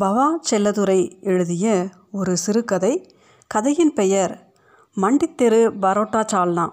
பவா 0.00 0.26
செல்லதுரை 0.50 1.20
எழுதிய 1.20 1.88
ஒரு 2.12 2.36
சிறுகதை. 2.36 3.14
கதையின் 3.46 3.92
பெயர் 3.92 4.52
மண்டித்தெரு 4.96 5.72
பரோட்டா 5.82 6.24
சால்னா. 6.32 6.70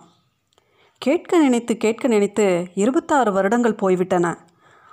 கேட்க 0.97 1.39
நினைத்து 1.39 1.77
கேட்க 1.77 2.07
நினைத்து 2.07 2.67
இருபத்தாறு 2.73 3.31
வருடங்கள் 3.31 3.75
போய்விட்டன. 3.75 4.47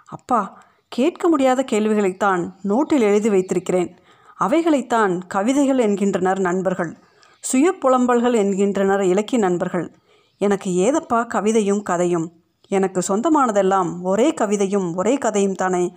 அப்பா 0.06 0.62
கேட்க 0.88 1.28
முடியாத 1.28 1.64
கேள்விகளைத்தான் 1.72 2.52
நோட்டில் 2.62 3.00
எழுதி 3.00 3.28
வைத்திருக்கிறேன். 3.28 3.96
அவைகளைத்தான் 4.40 5.20
கவிதைகள் 5.26 5.78
என்கின்றனர் 5.78 6.40
நண்பர்கள். 6.40 6.96
சுய 7.40 7.74
புலம்பல்கள் 7.84 8.34
என்கின்றனர் 8.34 9.02
இலக்கிய 9.02 9.40
நண்பர்கள். 9.40 9.94
எனக்கு 10.38 10.74
ஏதப்பா 10.74 11.26
கவிதையும் 11.34 11.82
கதையும்? 11.82 12.32
எனக்கு 12.68 13.02
சொந்தமானதெல்லாம் 13.08 14.02
ஒரே 14.02 14.30
கவிதையும் 14.30 14.94
ஒரே 14.94 15.14
கதையும் 15.14 15.54
தானே? 15.54 15.96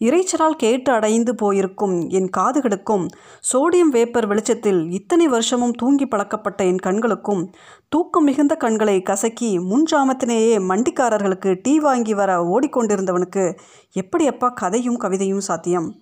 இறைச்சலால் 0.00 0.56
கேட்டு 0.56 0.92
அடைந்து 0.92 1.34
போயிருக்கும் 1.34 2.08
என் 2.08 2.30
காதுகளுக்கும் 2.36 3.08
சோடியம் 3.52 3.90
வேப்பர் 3.90 4.26
வெளிச்சத்தில் 4.26 4.90
இத்தனை 4.90 5.28
வருஷமும் 5.28 5.72
தூங்கி 5.72 6.06
பழக்கப்பட்ட 6.06 6.64
என் 6.64 6.78
கண்களுக்கும் 6.78 7.52
தூக்கம் 7.88 8.24
மிகுந்த 8.24 8.56
கண்களை 8.56 9.02
கசக்கி 9.02 9.58
முன்ஜாமத்தினேயே 9.58 10.58
மண்டிக்காரர்களுக்கு 10.60 11.58
டீ 11.62 11.78
வாங்கி 11.78 12.14
வர 12.14 12.42
ஓடிக்கொண்டிருந்தவனுக்கு 12.42 13.56
எப்படி 13.92 14.26
அப்பா 14.26 14.48
கதையும் 14.48 15.00
கவிதையும் 15.00 15.40
சாத்தியம்? 15.40 15.94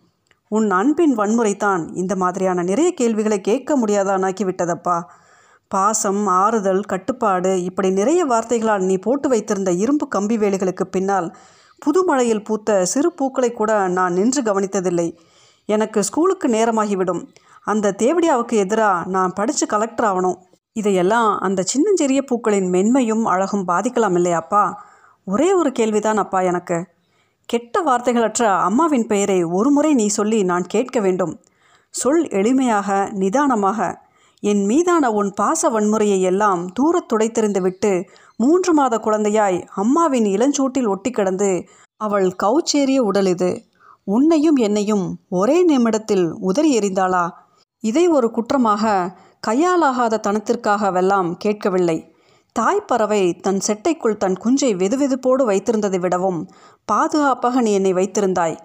உன் 0.48 0.70
அன்பின் 0.70 1.18
வன்முறைதான் 1.18 1.96
இந்த 1.96 2.16
மாதிரியான 2.16 2.62
நிறைய 2.62 2.92
கேள்விகளை 2.92 3.40
கேட்க 3.40 3.78
முடியாதானாக்கி 3.78 4.44
விட்டதப்பா 4.44 5.02
பாசம் 5.68 6.26
ஆறுதல் 6.26 6.80
கட்டுப்பாடு 6.80 7.62
இப்படி 7.62 7.90
நிறைய 7.90 8.24
வார்த்தைகளால் 8.24 8.82
நீ 8.82 8.96
போட்டு 8.96 9.28
வைத்திருந்த 9.28 9.72
இரும்பு 9.72 10.08
கம்பி 10.08 10.36
வேலைகளுக்கு 10.36 10.84
பின்னால் 10.90 11.36
புதுமழையில் 11.84 12.44
பூத்த 12.44 12.84
சிறு 12.84 13.12
பூக்களை 13.12 13.52
கூட 13.52 13.88
நான் 13.88 14.12
நின்று 14.12 14.42
கவனித்ததில்லை. 14.42 15.16
எனக்கு 15.66 16.02
ஸ்கூலுக்கு 16.02 16.48
நேரமாகிவிடும். 16.48 17.26
அந்த 17.64 17.94
தேவடியாவுக்கு 17.98 18.52
எதிராக 18.52 19.10
நான் 19.10 19.32
படித்து 19.32 19.66
கலெக்டர் 19.66 20.14
ஆகணும் 20.14 20.36
இதையெல்லாம் 20.72 21.38
அந்த 21.38 21.62
சின்னஞ்சிறிய 21.62 22.22
பூக்களின் 22.22 22.70
மென்மையும் 22.70 23.22
அழகும் 23.22 23.68
பாதிக்கலாம் 23.68 24.16
இல்லையாப்பா 24.16 24.74
ஒரே 25.24 25.52
ஒரு 25.52 25.72
கேள்விதான் 25.72 26.16
அப்பா 26.16 26.40
எனக்கு. 26.40 26.86
கெட்ட 27.46 27.82
வார்த்தைகளற்ற 27.82 28.44
அம்மாவின் 28.44 29.06
பெயரை 29.06 29.44
ஒருமுறை 29.44 29.94
நீ 29.94 30.06
சொல்லி 30.06 30.42
நான் 30.42 30.62
கேட்க 30.62 31.00
வேண்டும். 31.00 31.40
சொல் 31.90 32.22
எளிமையாக 32.22 33.12
நிதானமாக. 33.12 34.00
என் 34.40 34.64
மீதான 34.64 35.10
உன் 35.10 35.34
பாச 35.40 35.70
வன்முறையை 35.70 36.20
எல்லாம் 36.20 36.72
தூரத் 36.72 37.12
துடைத்தெறிந்து 37.12 37.60
விட்டு 37.60 38.04
மூன்று 38.36 38.74
மாத 38.74 38.98
குழந்தையாய் 38.98 39.58
அம்மாவின் 39.74 40.24
இளஞ்சூட்டில் 40.24 40.88
ஒட்டி 40.88 41.10
கிடந்து 41.10 41.64
அவள் 41.96 42.34
கவுச்சேறிய 42.42 42.98
உடல் 42.98 43.26
இது. 43.26 43.50
உன்னையும் 44.04 44.56
என்னையும் 44.56 45.18
ஒரே 45.28 45.64
நிமிடத்தில் 45.64 46.32
உதறி 46.40 46.78
எறிந்தாளா? 46.78 47.30
இதை 47.80 48.08
ஒரு 48.08 48.30
குற்றமாக 48.30 49.12
கையாலாகாத 49.46 50.20
தனத்திற்காகவெல்லாம் 50.26 51.34
கேட்கவில்லை. 51.38 52.14
தாய்ப்பறவை 52.60 53.40
தன் 53.40 53.60
செட்டைக்குள் 53.66 54.16
தன் 54.16 54.36
குஞ்சை 54.36 54.74
வெதுவெதுப்போடு 54.74 55.42
வைத்திருந்ததை 55.50 56.00
விடவும் 56.00 56.40
பாதுகாப்பாக 56.84 57.60
நீ 57.60 57.72
என்னை 57.72 57.92
வைத்திருந்தாய். 57.92 58.56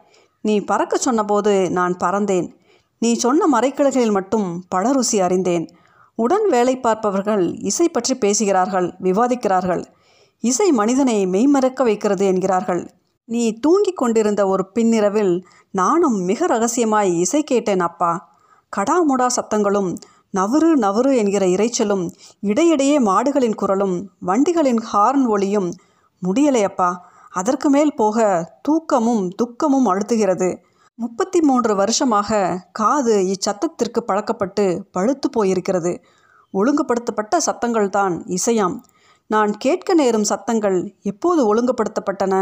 நீ 0.42 0.60
பறக்க 0.60 0.98
சொன்னபோது 0.98 1.72
நான் 1.72 1.98
பறந்தேன். 2.04 2.48
நீ 3.00 3.14
சொன்ன 3.14 3.60
மறைக்கிழகளில் 3.60 4.12
மட்டும் 4.12 4.64
பழருசி 4.76 5.18
அறிந்தேன். 5.22 5.66
உடன் 6.18 6.46
வேலை 6.50 6.80
பார்ப்பவர்கள் 6.80 7.44
இசை 7.62 7.90
பற்றி 7.90 8.14
பேசுகிறார்கள் 8.16 8.88
விவாதிக்கிறார்கள். 9.04 9.84
இசை 10.44 10.72
மனிதனை 10.72 11.18
மெய்மறக்க 11.26 11.84
வைக்கிறது 11.84 12.26
என்கிறார்கள். 12.26 12.82
நீ 13.26 13.44
தூங்கிக் 13.60 13.98
கொண்டிருந்த 13.98 14.42
ஒரு 14.48 14.64
பின்னிரவில் 14.72 15.34
நானும் 15.72 16.18
மிக 16.22 16.48
ரகசியமாய் 16.48 17.12
இசை 17.20 17.42
கேட்டேன் 17.44 17.80
அப்பா. 17.80 18.12
கடாமுடா 18.74 19.28
சத்தங்களும் 19.38 19.92
நவறு 20.38 20.72
நவறு 20.76 21.12
என்கிற 21.16 21.44
இறைச்சலும் 21.46 22.06
இடையிடையே 22.40 22.98
மாடுகளின் 23.00 23.56
குரலும் 23.56 23.96
வண்டிகளின் 24.26 24.82
ஹார்ன் 24.94 25.26
ஒளியும் 25.26 25.70
முடியலையப்பா 26.22 26.90
அதற்கு 27.30 27.70
மேல் 27.70 27.94
போக 27.96 28.18
தூக்கமும் 28.62 29.24
துக்கமும் 29.36 29.88
அழுத்துகிறது. 29.88 30.50
முப்பத்தி 31.00 31.40
மூன்று 31.48 31.72
வருஷமாக 31.80 32.38
காது 32.78 33.16
இச்சத்தத்திற்கு 33.34 34.00
பழக்கப்பட்டு 34.08 34.64
பழுத்து 34.96 35.28
போயிருக்கிறது. 35.36 35.92
ஒழுங்குபடுத்தப்பட்ட 36.54 37.34
சத்தங்கள் 37.48 37.90
தான் 37.98 38.16
இசையாம். 38.38 38.76
நான் 39.34 39.52
கேட்க 39.66 39.94
நேரும் 40.02 40.26
சத்தங்கள் 40.32 40.78
எப்போது 41.12 41.42
ஒழுங்குபடுத்தப்பட்டன? 41.50 42.36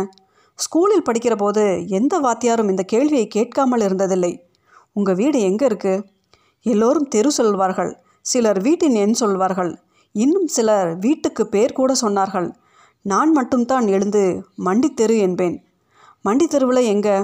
ஸ்கூலில் 0.60 1.06
படிக்கிற 1.08 1.36
போது 1.44 1.64
எந்த 2.00 2.14
வாத்தியாரும் 2.26 2.72
இந்த 2.74 2.84
கேள்வியை 2.94 3.28
கேட்காமல் 3.38 3.86
இருந்ததில்லை. 3.88 4.34
உங்கள் 4.98 5.20
வீடு 5.22 5.40
எங்கே 5.50 5.66
இருக்குது 5.70 6.04
எல்லோரும் 6.66 7.12
தெரு 7.16 7.32
சொல்வார்கள் 7.40 7.92
சிலர் 8.32 8.60
வீட்டின் 8.68 9.00
எண் 9.06 9.20
சொல்வார்கள் 9.22 9.72
இன்னும் 10.16 10.50
சிலர் 10.58 10.90
வீட்டுக்கு 11.06 11.44
பேர் 11.56 11.80
கூட 11.80 11.94
சொன்னார்கள். 12.02 12.50
நான் 13.06 13.32
மட்டும்தான் 13.32 13.88
எழுந்து 13.96 14.26
மண்டித்தெரு 14.68 15.18
என்பேன். 15.26 15.58
மண்டித்தெருவில் 16.26 16.90
எங்கே? 16.94 17.18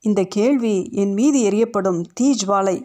இந்த 0.00 0.24
கேள்வி 0.24 0.88
என் 0.92 1.12
மீது 1.12 1.38
எரியப்படும் 1.50 2.02
தீஜ்வாலை. 2.20 2.82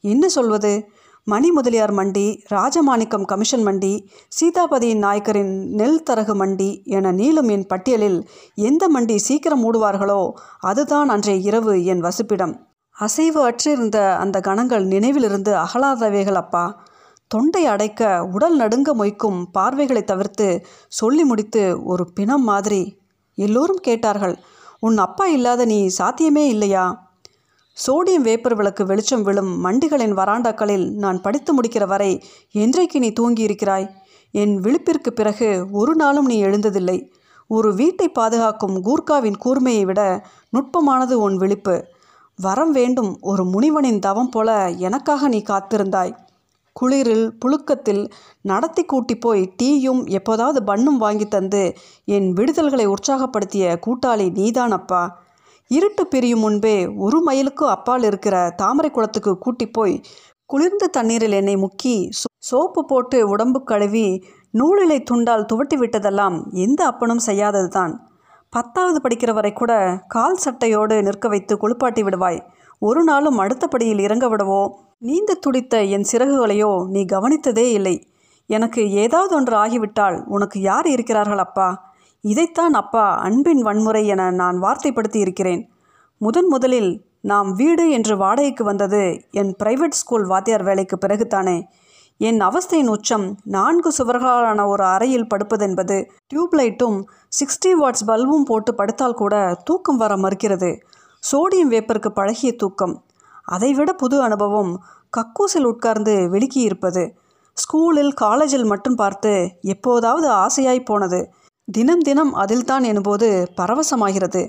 என்ன 0.00 0.28
சொல்வது? 0.28 0.88
மணி 1.24 1.50
முதலியார் 1.50 1.94
மண்டி 1.94 2.42
ராஜமாணிக்கம் 2.50 3.24
கமிஷன் 3.24 3.66
மண்டி 3.66 4.06
சீதாபதியின் 4.28 5.02
நாயக்கரின் 5.02 5.52
நெல் 5.70 6.02
தரகு 6.02 6.34
மண்டி 6.34 6.84
என 6.84 7.12
நீளும் 7.12 7.50
என் 7.50 7.66
பட்டியலில் 7.66 8.28
எந்த 8.54 8.88
மண்டி 8.94 9.16
சீக்கிரம் 9.16 9.62
மூடுவார்களோ 9.64 10.32
அதுதான் 10.58 11.08
அன்றைய 11.08 11.40
இரவு 11.40 11.84
என் 11.84 12.00
வசிப்பிடம். 12.00 12.54
அசைவு 12.90 13.40
அற்றிருந்த 13.50 14.16
அந்த 14.16 14.40
கணங்கள் 14.40 14.86
நினைவிலிருந்து 14.86 15.54
அகலாதவைகள் 15.54 16.40
அப்பா. 16.44 16.86
தொண்டை 17.26 17.66
அடைக்க 17.66 18.24
உடல் 18.24 18.56
நடுங்க 18.56 18.94
மொய்க்கும் 18.94 19.44
பார்வைகளை 19.52 20.04
தவிர்த்து 20.04 20.64
சொல்லி 20.88 21.24
முடித்து 21.24 21.84
ஒரு 21.84 22.12
பிணம் 22.12 22.42
மாதிரி. 22.42 22.98
எல்லோரும் 23.34 23.82
கேட்டார்கள் 23.82 24.36
உன் 24.82 24.98
அப்பா 24.98 25.26
இல்லாத 25.26 25.64
நீ 25.64 25.86
சாத்தியமே 25.98 26.48
இல்லையா? 26.48 26.84
சோடியம் 27.76 28.26
வேப்பர் 28.26 28.54
விளக்கு 28.54 28.86
வெளிச்சம் 28.86 29.22
விழும் 29.22 29.50
மண்டிகளின் 29.60 30.14
வராண்டாக்களில் 30.16 30.86
நான் 30.94 31.20
படித்து 31.20 31.50
முடிக்கிற 31.54 31.86
வரை 31.86 32.22
என்றைக்கு 32.52 32.98
நீ 32.98 33.10
தூங்கி 33.10 33.42
இருக்கிறாய் 33.42 33.86
என் 34.34 34.54
விழிப்பிற்கு 34.60 35.10
பிறகு 35.10 35.48
ஒரு 35.70 35.94
நாளும் 35.94 36.26
நீ 36.26 36.36
எழுந்ததில்லை. 36.44 36.98
ஒரு 37.50 37.74
வீட்டை 37.74 38.08
பாதுகாக்கும் 38.08 38.76
கூர்காவின் 38.84 39.38
கூர்மையை 39.44 39.84
விட 39.84 40.00
நுட்பமானது 40.52 41.12
உன் 41.12 41.36
விழிப்பு. 41.36 41.76
வரம் 42.38 42.72
வேண்டும் 42.72 43.18
ஒரு 43.20 43.44
முனிவனின் 43.44 43.98
தவம் 43.98 44.28
போல 44.28 44.68
எனக்காக 44.78 45.28
நீ 45.28 45.42
காத்திருந்தாய். 45.42 46.12
குளிரில் 46.80 47.26
புழுக்கத்தில் 47.42 48.02
நடத்தி 48.42 48.82
கூட்டி 48.84 49.14
போய் 49.16 49.42
டீயும் 49.62 50.02
எப்போதாவது 50.18 50.60
பண்ணும் 50.62 50.98
வாங்கி 50.98 51.26
தந்து 51.26 51.62
என் 52.16 52.28
விடுதல்களை 52.32 52.86
உற்சாகப்படுத்திய 52.86 53.76
கூட்டாளி 53.86 54.26
நீதானப்பா. 54.40 55.02
இருட்டு 55.70 56.02
பிரியும் 56.06 56.42
முன்பே 56.44 56.76
ஒரு 56.96 57.20
மைலுக்கு 57.20 57.64
அப்பால் 57.68 58.02
இருக்கிற 58.02 58.36
தாமரை 58.56 58.90
குளத்துக்கு 58.90 59.32
கூட்டி 59.38 59.66
போய் 59.68 59.94
குளிர்ந்த 60.50 60.84
தண்ணீரில் 60.86 61.32
என்னை 61.32 61.56
முக்கி 61.56 61.96
சோப்பு 62.48 62.82
போட்டு 62.84 63.18
உடம்பு 63.28 63.60
கழுவி 63.62 64.06
நூலிலை 64.58 64.98
துண்டால் 65.10 65.48
துவட்டி 65.50 65.76
விட்டதெல்லாம் 65.80 66.36
எந்த 66.64 66.80
அப்பனும் 66.84 67.26
செய்யாதது 67.28 67.68
தான். 67.68 67.94
பத்தாவது 68.52 68.98
படிக்கிற 69.04 69.30
வரை 69.32 69.52
கூட 69.52 69.72
கால் 70.08 70.42
சட்டையோடு 70.44 70.96
நிற்க 71.02 71.28
வைத்து 71.28 71.54
குளிப்பாட்டி 71.56 72.02
விடுவாய். 72.02 72.38
ஒரு 72.82 73.00
நாளும் 73.04 73.38
அடுத்த 73.38 73.64
படியில் 73.66 73.98
இறங்க 73.98 74.26
விடவோ 74.28 74.62
நீந்த 75.00 75.34
துடித்த 75.34 75.82
என் 75.84 76.06
சிறகுகளையோ 76.12 76.86
நீ 76.86 77.04
கவனித்ததே 77.04 77.72
இல்லை. 77.72 78.10
எனக்கு 78.46 78.90
ஏதாவது 78.90 79.34
ஒன்று 79.34 79.56
ஆகிவிட்டால் 79.56 80.24
உனக்கு 80.26 80.60
யார் 80.60 80.86
இருக்கிறார்கள் 80.86 81.38
அப்பா? 81.38 81.92
இதைத்தான் 82.20 82.72
அப்பா 82.72 83.16
அன்பின் 83.16 83.62
வன்முறை 83.62 84.06
என 84.06 84.30
நான் 84.30 84.62
வார்த்தைப்படுத்தி 84.62 85.16
இருக்கிறேன் 85.16 85.70
முதன் 86.18 86.46
முதலில் 86.46 87.04
நாம் 87.20 87.52
வீடு 87.52 87.90
என்று 87.90 88.16
வாடகைக்கு 88.16 88.64
வந்தது 88.64 89.22
என் 89.30 89.56
பிரைவேட் 89.64 89.98
ஸ்கூல் 90.00 90.26
வாத்தியார் 90.26 90.62
வேலைக்கு 90.62 90.98
பிறகுதானே. 91.06 91.62
என் 92.18 92.40
அவஸ்தையின் 92.40 92.88
உச்சம் 92.88 93.36
நான்கு 93.44 93.92
சுவர்களான 93.98 94.66
ஒரு 94.66 94.84
அறையில் 94.84 95.26
படுப்பதென்பது 95.34 96.08
டியூப்லைட்டும் 96.34 97.02
சிக்ஸ்டி 97.38 97.70
வாட்ஸ் 97.80 98.06
பல்பும் 98.06 98.44
போட்டு 98.44 98.74
படுத்தால் 98.74 99.14
கூட 99.14 99.60
தூக்கம் 99.64 99.96
வர 99.96 100.14
மறுக்கிறது. 100.16 100.80
சோடியம் 101.32 101.70
வேப்பருக்கு 101.70 102.08
பழகிய 102.08 102.52
தூக்கம். 102.56 103.02
அதைவிட 103.48 103.92
புது 103.92 104.16
அனுபவம். 104.22 104.72
கக்கூசில் 105.12 105.66
உட்கார்ந்து 105.66 106.14
வெளுக்கி 106.32 106.60
இருப்பது 106.62 107.02
ஸ்கூலில் 107.56 108.12
காலேஜில் 108.14 108.64
மட்டும் 108.64 108.94
பார்த்து 108.94 109.32
எப்போதாவது 109.66 110.28
ஆசையாய் 110.30 110.88
போனது. 110.88 111.20
தினம் 111.68 112.00
தினம் 112.00 112.34
அதில்தான் 112.34 112.84
எனும்போது 112.84 113.28
பரவசமாகிறது. 113.56 114.42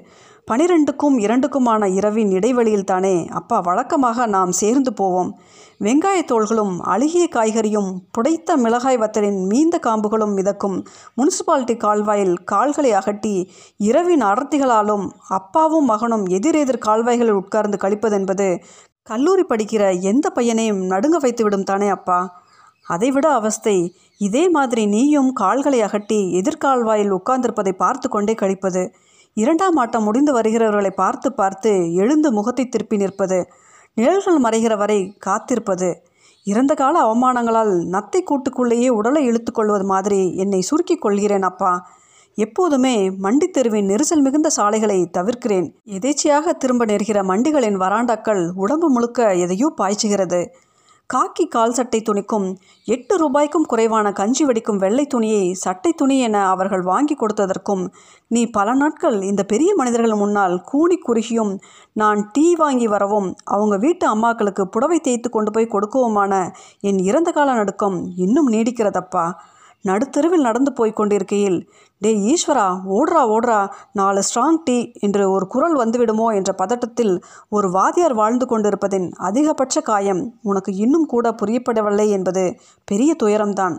பனிரெண்டுக்கும் 0.48 1.16
இரண்டுக்குமான 1.20 1.84
இரவின் 1.96 2.32
இடைவெளியில் 2.32 2.84
தானே 2.84 3.16
அப்பா 3.30 3.58
வழக்கமாக 3.60 4.26
நாம் 4.26 4.52
சேர்ந்து 4.52 4.92
போவோம். 4.94 5.32
வெங்காயத் 5.84 6.30
தோள்களும் 6.32 6.74
அழுகிய 6.94 7.26
காய்கறியும் 7.36 7.90
புடைத்த 8.12 8.56
மிளகாய் 8.58 8.98
வத்தலின் 8.98 9.40
மீந்த 9.46 9.76
காம்புகளும் 9.88 10.34
மிதக்கும் 10.34 10.78
முனிசிபாலிட்டி 11.18 11.76
கால்வாயில் 11.78 12.36
கால்களை 12.44 12.92
அகட்டி 12.92 13.36
இரவின் 13.78 14.24
அடர்த்திகளாலும் 14.24 15.06
அப்பாவும் 15.30 15.86
மகனும் 15.86 16.26
எதிரெதிர் 16.30 16.86
கால்வாய்களில் 16.88 17.40
உட்கார்ந்து 17.42 17.78
கழிப்பதென்பது 17.78 18.50
கல்லூரி 19.08 19.44
படிக்கிற 19.50 19.84
எந்த 20.02 20.30
பையனையும் 20.30 20.82
நடுங்க 20.86 21.18
வைத்து 21.18 21.44
விடும் 21.44 21.64
தானே 21.64 21.88
அப்பா? 21.88 22.18
அதைவிட 22.88 23.28
அவஸ்தை 23.30 23.96
இதே 24.18 24.50
மாதிரி 24.50 24.86
நீயும் 24.86 25.34
கால்களை 25.34 25.80
அகட்டி 25.82 26.20
எதிர்கால்வாயில் 26.40 27.12
உட்கார்ந்திருப்பதை 27.12 27.72
பார்த்து 27.72 28.10
கொண்டே 28.10 28.34
கழிப்பது. 28.34 28.84
இரண்டாம் 29.34 29.76
ஆட்டம் 29.76 30.04
முடிந்து 30.04 30.32
வருகிறவர்களை 30.34 30.90
பார்த்து 30.90 31.34
பார்த்து 31.34 31.94
எழுந்து 31.94 32.32
முகத்தை 32.32 32.66
திருப்பி 32.70 32.98
நிற்பது. 32.98 33.40
நிழல்கள் 33.94 34.40
மறைகிற 34.42 34.78
வரை 34.78 35.00
காத்திருப்பது. 35.26 35.90
இறந்த 36.44 36.74
கால 36.74 36.96
அவமானங்களால் 37.02 37.74
நத்தை 37.94 38.22
கூட்டுக்குள்ளேயே 38.22 38.90
உடலை 38.90 39.24
இழுத்து 39.26 39.52
கொள்வது 39.52 39.86
மாதிரி 39.86 40.36
என்னை 40.36 40.62
சுருக்கிக் 40.62 41.02
கொள்கிறேன் 41.02 41.42
அப்பா. 41.42 41.72
எப்போதுமே 42.38 43.10
மண்டித் 43.10 43.54
தெருவின் 43.54 43.88
நெரிசல் 43.88 44.22
மிகுந்த 44.22 44.50
சாலைகளை 44.50 45.10
தவிர்க்கிறேன். 45.18 45.68
எதேச்சியாக 45.86 46.54
திரும்ப 46.54 46.86
நேர்கிற 46.86 47.24
மண்டிகளின் 47.24 47.78
வராண்டாக்கள் 47.78 48.52
உடம்பு 48.56 48.90
முழுக்க 48.90 49.36
எதையோ 49.36 49.74
பாய்ச்சுகிறது. 49.82 50.46
காக்கி 51.14 51.48
கால் 51.48 51.74
சட்டை 51.74 52.02
துணிக்கும் 52.02 52.56
எட்டு 52.86 53.18
ரூபாய்க்கும் 53.18 53.66
குறைவான 53.66 54.12
கஞ்சி 54.12 54.46
வெடிக்கும் 54.46 54.76
வெள்ளை 54.76 55.06
துணியை 55.06 55.54
சட்டை 55.54 55.94
துணி 55.94 56.20
என 56.20 56.48
அவர்கள் 56.48 56.82
வாங்கி 56.82 57.16
கொடுத்ததற்கும் 57.16 57.84
நீ 58.28 58.46
பல 58.50 58.74
நாட்கள் 58.74 59.22
இந்த 59.22 59.44
பெரிய 59.44 59.74
மனிதர்கள் 59.76 60.16
முன்னால் 60.16 60.62
கூனி 60.62 60.96
குறுகியும் 60.96 61.60
நான் 61.94 62.30
டீ 62.32 62.56
வாங்கி 62.56 62.88
வரவும் 62.88 63.34
அவங்க 63.44 63.78
வீட்டு 63.78 64.08
அம்மாக்களுக்கு 64.16 64.66
புடவை 64.66 65.00
தேய்த்து 65.00 65.30
கொண்டு 65.30 65.52
போய் 65.52 65.74
கொடுக்கவுமான 65.74 66.50
என் 66.82 66.98
இறந்த 66.98 67.32
கால 67.32 67.54
நடுக்கம் 67.54 68.12
இன்னும் 68.16 68.52
நீடிக்கிறதப்பா? 68.52 69.26
நடுத்தெருவில் 69.86 70.42
நடந்து 70.42 70.74
போய் 70.74 70.94
கொண்டிருக்கையில் 70.94 71.60
டே 71.98 72.12
ஈஸ்வரா 72.32 72.66
ஓடுறா 72.98 73.22
ஓடுறா 73.36 73.60
நாலு 73.92 74.22
ஸ்ட்ராங் 74.22 74.60
டீ 74.64 74.92
என்று 75.00 75.32
ஒரு 75.32 75.48
குரல் 75.48 75.76
வந்துவிடுமோ 75.78 76.28
என்ற 76.36 76.52
பதட்டத்தில் 76.58 77.14
ஒரு 77.50 77.70
வாதியார் 77.70 78.14
வாழ்ந்து 78.14 78.46
கொண்டிருப்பதின் 78.46 79.08
அதிகபட்ச 79.18 79.82
காயம் 79.82 80.34
உனக்கு 80.42 80.74
இன்னும் 80.76 81.06
கூட 81.06 81.32
புரியப்படவில்லை 81.32 82.10
என்பது 82.10 82.44
பெரிய 82.84 83.16
துயரம்தான். 83.24 83.78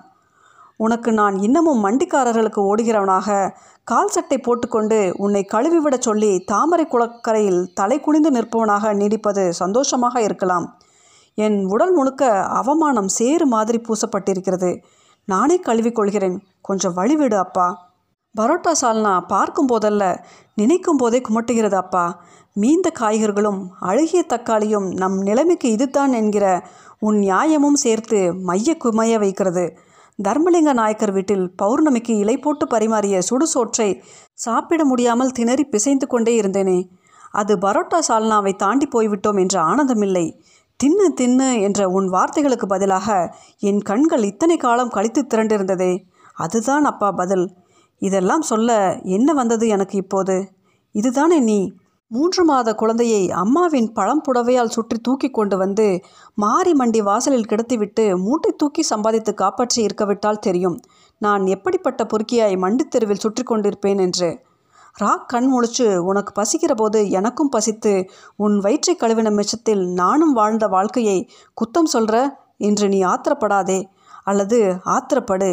உனக்கு 0.77 1.13
நான் 1.13 1.37
இன்னமும் 1.39 1.85
மண்டிக்காரர்களுக்கு 1.85 2.61
ஓடுகிறவனாக 2.61 3.51
கால் 3.85 4.09
சட்டை 4.09 4.39
போட்டுக்கொண்டு 4.39 5.13
உன்னை 5.17 5.47
கழுவிவிடச் 5.53 6.07
சொல்லி 6.09 6.39
தாமரை 6.45 6.87
குளக்கரையில் 6.87 7.63
தலை 7.75 8.01
குனிந்து 8.01 8.31
நிற்பவனாக 8.31 8.95
நீடிப்பது 8.95 9.49
சந்தோஷமாக 9.49 10.23
இருக்கலாம். 10.23 10.67
என் 11.35 11.65
உடல் 11.65 11.93
முழுக்க 11.93 12.33
அவமானம் 12.61 13.09
சேறு 13.09 13.47
மாதிரி 13.47 13.81
பூசப்பட்டிருக்கிறது. 13.89 14.71
நானே 15.25 15.61
கழுவிக்கொள்கிறேன். 15.61 16.39
கொஞ்சம் 16.61 16.97
வழிவிடு 16.97 17.35
அப்பா. 17.35 17.93
பரோட்டா 18.41 18.73
சால்னா 18.81 19.21
பார்க்கும் 19.27 19.69
போதல்ல 19.69 20.25
நினைக்கும் 20.55 20.97
போதே 20.97 21.21
குமட்டுகிறது 21.21 21.75
அப்பா. 21.75 22.23
மீந்த 22.53 22.93
காய்கறிகளும் 23.01 23.67
அழுகிய 23.81 24.25
தக்காளியும் 24.29 24.97
நம் 24.97 25.23
நிலைமைக்கு 25.23 25.71
இதுதான் 25.71 26.13
என்கிற 26.13 26.67
உன் 26.99 27.19
நியாயமும் 27.19 27.75
சேர்த்து 27.75 28.35
மைய 28.35 28.77
குமைய 28.85 29.19
வைக்கிறது. 29.19 29.77
தர்மலிங்க 30.29 30.73
நாயக்கர் 30.73 31.13
வீட்டில் 31.13 31.55
பௌர்ணமிக்கு 31.63 32.11
இலை 32.11 32.39
போட்டு 32.39 32.67
பரிமாறிய 32.67 33.21
சுடுசோற்றை 33.31 34.03
சாப்பிட 34.33 34.85
முடியாமல் 34.85 35.31
திணறி 35.31 35.65
பிசைந்து 35.65 36.07
கொண்டே 36.07 36.41
இருந்தேனே. 36.41 36.89
அது 37.31 37.57
பரோட்டா 37.57 37.99
சால்னாவை 38.09 38.57
தாண்டி 38.57 38.89
போய்விட்டோம் 38.93 39.41
என்ற 39.41 39.61
ஆனந்தமில்லை. 39.61 40.45
தின்னு 40.85 41.07
தின்னு 41.21 41.61
என்ற 41.61 41.89
உன் 41.89 42.09
வார்த்தைகளுக்கு 42.11 42.67
பதிலாக 42.67 43.37
என் 43.59 43.81
கண்கள் 43.81 44.23
இத்தனை 44.23 44.57
காலம் 44.57 44.89
கழித்து 44.89 45.27
திரண்டிருந்ததே. 45.29 45.99
அதுதான் 46.35 46.85
அப்பா 46.85 47.11
பதில். 47.11 47.57
இதெல்லாம் 47.99 48.43
சொல்ல 48.43 48.99
என்ன 49.03 49.33
வந்தது 49.33 49.69
எனக்கு 49.69 49.97
இப்போது? 49.99 50.49
இதுதானே 50.93 51.39
நீ? 51.41 51.73
மூன்று 52.09 52.45
மாத 52.45 52.75
குழந்தையை 52.75 53.31
அம்மாவின் 53.31 53.93
பழம் 53.93 54.23
புடவையால் 54.29 54.69
சுற்றி 54.69 54.99
தூக்கி 54.99 55.31
கொண்டு 55.31 55.57
வந்து 55.57 56.01
மாரி 56.35 56.73
மண்டி 56.73 56.99
வாசலில் 56.99 57.47
கிடத்திவிட்டு 57.49 58.17
மூட்டை 58.17 58.53
தூக்கி 58.57 58.83
சம்பாதித்து 58.83 59.35
காப்பாற்றி 59.35 59.83
இருக்கவிட்டால் 59.83 60.39
தெரியும். 60.39 60.81
நான் 61.19 61.47
எப்படிப்பட்ட 61.47 62.05
பொறுக்கியாய் 62.05 62.59
மண்டித் 62.59 62.91
தெருவில் 62.91 63.19
சுற்றி 63.19 63.43
கொண்டிருப்பேன் 63.43 64.01
என்று. 64.01 64.45
ராக் 64.97 65.29
கண் 65.29 65.49
முழிச்சு 65.53 65.97
உனக்கு 65.97 66.33
பசிக்கிற 66.41 66.73
போது 66.77 67.11
எனக்கும் 67.11 67.49
பசித்து 67.49 67.93
உன் 68.37 68.59
வயிற்றை 68.59 68.97
கழுவின 68.97 69.31
மிச்சத்தில் 69.31 69.83
நானும் 69.93 70.33
வாழ்ந்த 70.33 70.67
வாழ்க்கையை 70.67 71.19
குத்தம் 71.55 71.93
சொல்ற 71.93 72.15
என்று 72.59 72.89
நீ 72.89 73.01
ஆத்திரப்படாதே 73.05 73.81
அல்லது 74.25 74.59
ஆத்திரப்படு. 74.85 75.51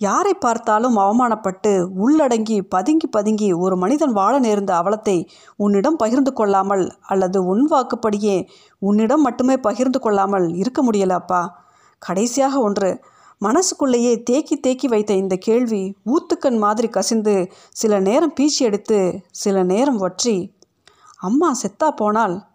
யாரை 0.00 0.34
பார்த்தாலும் 0.34 0.96
அவமானப்பட்டு 0.98 1.72
உள்ளடங்கி 2.04 2.60
பதுங்கி 2.68 3.06
பதுங்கி 3.06 3.52
ஒரு 3.52 3.76
மனிதன் 3.76 4.12
வாழ 4.12 4.38
நேர்ந்த 4.38 4.72
அவலத்தை 4.74 5.26
உன்னிடம் 5.56 5.96
பகிர்ந்து 5.96 6.32
கொள்ளாமல் 6.32 6.84
அல்லது 7.00 7.44
உன் 7.44 7.64
வாக்குப்படியே 7.70 8.36
உன்னிடம் 8.78 9.20
மட்டுமே 9.20 9.56
பகிர்ந்து 9.56 10.00
கொள்ளாமல் 10.00 10.48
இருக்க 10.54 10.82
முடியல 10.84 11.10
அப்பா. 11.10 11.42
கடைசியாக 11.98 12.58
ஒன்று 12.58 12.90
மனசுக்குள்ளேயே 13.44 14.22
தேக்கி 14.22 14.56
தேக்கி 14.60 14.88
வைத்த 14.88 15.12
இந்த 15.14 15.36
கேள்வி 15.36 15.94
ஊத்துக்கண் 16.06 16.58
மாதிரி 16.58 16.88
கசிந்து 16.88 17.50
சில 17.72 18.00
நேரம் 18.00 18.32
பீச்சி 18.40 18.58
எடுத்து 18.58 19.20
சில 19.30 19.62
நேரம் 19.62 19.96
வற்றி 19.96 20.54
அம்மா 21.16 21.56
செத்தா 21.62 21.90
போனால்? 21.96 22.46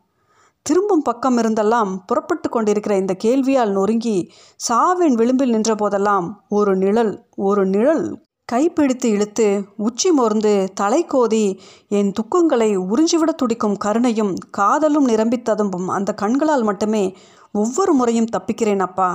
திரும்பும் 0.62 1.02
பக்கம் 1.02 1.38
இருந்தெல்லாம் 1.38 1.98
புறப்பட்டு 2.06 2.50
கொண்டிருக்கிற 2.50 2.98
இந்த 2.98 3.16
கேள்வியால் 3.24 3.72
நொறுங்கி 3.72 4.32
சாவின் 4.70 5.14
விளிம்பில் 5.14 5.50
நின்ற 5.50 5.76
போதெல்லாம் 5.76 6.46
ஒரு 6.50 6.76
நிழல் 6.76 7.26
ஒரு 7.36 7.66
நிழல் 7.66 8.22
கைப்பிடித்து 8.46 9.10
இழுத்து 9.10 9.48
உச்சி 9.78 10.12
மோர்ந்து 10.12 10.68
தலை 10.76 11.06
கோதி 11.06 11.60
என் 11.90 12.12
துக்கங்களை 12.12 12.70
உறிஞ்சிவிட 12.76 13.32
துடிக்கும் 13.36 13.78
கருணையும் 13.86 14.34
காதலும் 14.50 15.06
நிரம்பி 15.06 15.42
ததும்பும் 15.42 15.88
அந்த 15.88 16.14
கண்களால் 16.14 16.64
மட்டுமே 16.64 17.16
ஒவ்வொரு 17.52 17.94
முறையும் 17.94 18.32
தப்பிக்கிறேன் 18.38 18.80
அப்பா. 18.80 19.10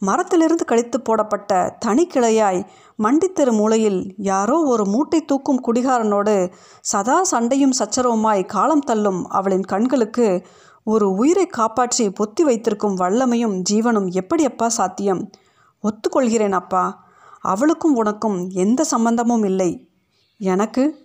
மரத்திலிருந்து 0.00 0.64
கழித்து 0.64 1.00
போடப்பட்ட 1.00 1.78
தனிக்கிளையாய் 1.86 2.64
மண்டித்தெரு 3.02 3.52
மூலையில் 3.52 4.14
யாரோ 4.16 4.58
ஒரு 4.62 4.86
மூட்டை 4.86 5.24
தூக்கும் 5.24 5.62
குடிகாரனோடு 5.66 6.52
சதா 6.80 7.24
சண்டையும் 7.24 7.76
சச்சரவுமாய் 7.78 8.46
காலம் 8.46 8.86
தள்ளும் 8.86 9.24
அவளின் 9.28 9.62
கண்களுக்கு 9.62 10.46
ஒரு 10.84 11.14
உயிரை 11.14 11.46
காப்பாற்றி 11.46 12.08
பொத்தி 12.08 12.42
வைத்திருக்கும் 12.42 12.96
வல்லமையும் 12.96 13.62
ஜீவனும் 13.70 14.08
எப்படி 14.10 14.44
அப்பா 14.44 14.68
சாத்தியம்? 14.68 15.30
ஒத்துக்கொள்கிறேன் 15.84 16.50
அப்பா. 16.50 17.08
அவளுக்கும் 17.40 17.94
உனக்கும் 17.94 18.48
எந்த 18.48 18.84
சம்பந்தமும் 18.84 19.44
இல்லை. 19.44 19.70
எனக்கு 20.38 20.99